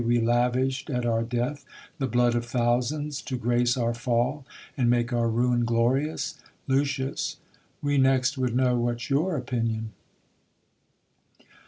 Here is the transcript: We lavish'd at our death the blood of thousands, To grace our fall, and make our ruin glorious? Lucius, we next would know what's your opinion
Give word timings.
We 0.03 0.19
lavish'd 0.19 0.89
at 0.89 1.05
our 1.05 1.21
death 1.21 1.63
the 1.99 2.07
blood 2.07 2.33
of 2.33 2.43
thousands, 2.47 3.21
To 3.21 3.37
grace 3.37 3.77
our 3.77 3.93
fall, 3.93 4.47
and 4.75 4.89
make 4.89 5.13
our 5.13 5.29
ruin 5.29 5.63
glorious? 5.63 6.39
Lucius, 6.67 7.37
we 7.83 7.99
next 7.99 8.35
would 8.35 8.55
know 8.55 8.75
what's 8.79 9.11
your 9.11 9.37
opinion 9.37 9.91